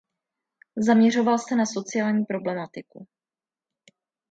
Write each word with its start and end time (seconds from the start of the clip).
Zaměřoval 0.77 1.37
se 1.39 1.55
na 1.55 1.65
sociální 1.65 2.25
problematiku. 2.25 3.07